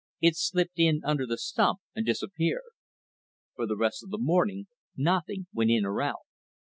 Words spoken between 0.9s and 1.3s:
under